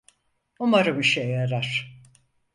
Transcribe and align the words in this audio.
Umarım 0.59 0.99
işe 0.99 1.21
yarar. 1.23 1.99